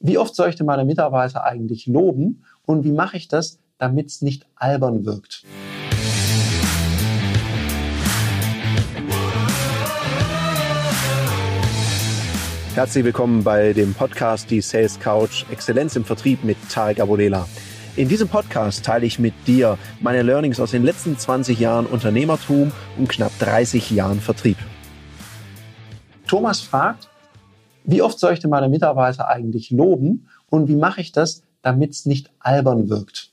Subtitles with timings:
[0.00, 4.08] Wie oft soll ich denn meine Mitarbeiter eigentlich loben und wie mache ich das, damit
[4.08, 5.44] es nicht albern wirkt?
[12.74, 17.48] Herzlich willkommen bei dem Podcast Die Sales Couch Exzellenz im Vertrieb mit Tarek Abodela.
[17.94, 22.72] In diesem Podcast teile ich mit dir meine Learnings aus den letzten 20 Jahren Unternehmertum
[22.98, 24.56] und knapp 30 Jahren Vertrieb.
[26.26, 27.08] Thomas fragt,
[27.84, 31.92] wie oft soll ich denn meine Mitarbeiter eigentlich loben und wie mache ich das, damit
[31.92, 33.32] es nicht albern wirkt?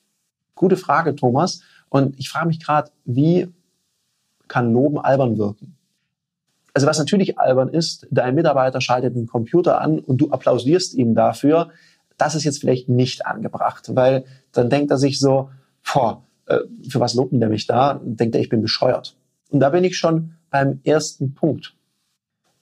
[0.55, 1.61] Gute Frage, Thomas.
[1.89, 3.49] Und ich frage mich gerade, wie
[4.47, 5.75] kann Loben albern wirken?
[6.73, 11.15] Also was natürlich albern ist, dein Mitarbeiter schaltet den Computer an und du applaudierst ihm
[11.15, 11.70] dafür.
[12.17, 15.49] Das ist jetzt vielleicht nicht angebracht, weil dann denkt er sich so,
[15.93, 17.99] boah, äh, für was lobt der mich da?
[18.03, 19.15] Denkt er, ich bin bescheuert.
[19.49, 21.75] Und da bin ich schon beim ersten Punkt.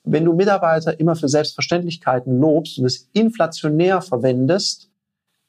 [0.04, 4.90] Wenn du Mitarbeiter immer für Selbstverständlichkeiten lobst und es inflationär verwendest,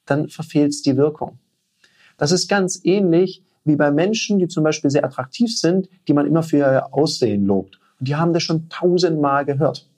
[0.05, 1.39] dann verfehlst die Wirkung.
[2.17, 6.27] Das ist ganz ähnlich wie bei Menschen, die zum Beispiel sehr attraktiv sind, die man
[6.27, 7.79] immer für ihr Aussehen lobt.
[7.99, 9.89] Und die haben das schon tausendmal gehört.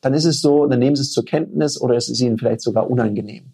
[0.00, 2.60] Dann ist es so, dann nehmen sie es zur Kenntnis oder es ist ihnen vielleicht
[2.60, 3.52] sogar unangenehm.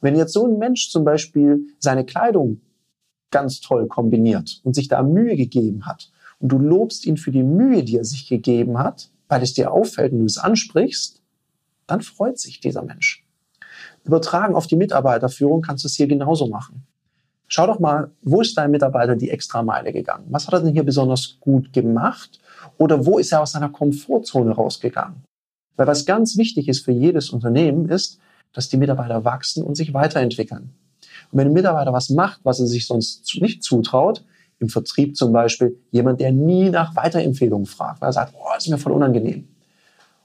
[0.00, 2.60] Wenn jetzt so ein Mensch zum Beispiel seine Kleidung
[3.30, 7.44] ganz toll kombiniert und sich da Mühe gegeben hat und du lobst ihn für die
[7.44, 11.22] Mühe, die er sich gegeben hat, weil es dir auffällt und du es ansprichst,
[11.86, 13.24] dann freut sich dieser Mensch.
[14.04, 16.86] Übertragen auf die Mitarbeiterführung kannst du es hier genauso machen.
[17.48, 20.26] Schau doch mal, wo ist dein Mitarbeiter die extra Meile gegangen?
[20.28, 22.40] Was hat er denn hier besonders gut gemacht?
[22.76, 25.24] Oder wo ist er aus seiner Komfortzone rausgegangen?
[25.76, 28.18] Weil was ganz wichtig ist für jedes Unternehmen ist,
[28.52, 30.74] dass die Mitarbeiter wachsen und sich weiterentwickeln.
[31.30, 34.26] Und wenn ein Mitarbeiter was macht, was er sich sonst nicht zutraut,
[34.62, 38.70] im Vertrieb zum Beispiel jemand, der nie nach Weiterempfehlungen fragt, weil er sagt, das ist
[38.70, 39.48] mir voll unangenehm.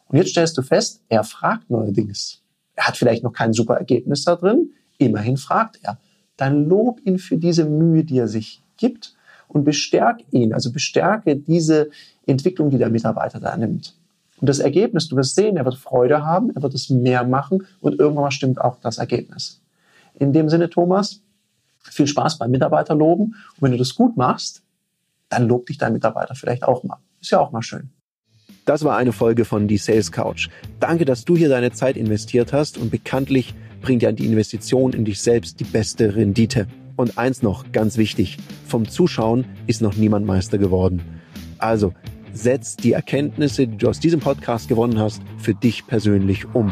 [0.07, 2.41] Und jetzt stellst du fest, er fragt neuerdings.
[2.75, 5.97] Er hat vielleicht noch kein super Ergebnis da drin, immerhin fragt er.
[6.37, 9.15] Dann lob ihn für diese Mühe, die er sich gibt
[9.47, 11.89] und bestärk ihn, also bestärke diese
[12.27, 13.95] Entwicklung, die der Mitarbeiter da nimmt.
[14.39, 17.65] Und das Ergebnis, du wirst sehen, er wird Freude haben, er wird es mehr machen
[17.81, 19.61] und irgendwann mal stimmt auch das Ergebnis.
[20.13, 21.21] In dem Sinne, Thomas,
[21.91, 23.23] viel Spaß beim Mitarbeiter loben.
[23.25, 24.63] Und wenn du das gut machst,
[25.29, 26.97] dann lobt dich dein Mitarbeiter vielleicht auch mal.
[27.21, 27.89] Ist ja auch mal schön.
[28.65, 30.49] Das war eine Folge von Die Sales Couch.
[30.79, 35.05] Danke, dass du hier deine Zeit investiert hast und bekanntlich bringt ja die Investition in
[35.05, 36.67] dich selbst die beste Rendite.
[36.97, 41.01] Und eins noch, ganz wichtig, vom Zuschauen ist noch niemand Meister geworden.
[41.59, 41.93] Also,
[42.33, 46.71] setz die Erkenntnisse, die du aus diesem Podcast gewonnen hast, für dich persönlich um.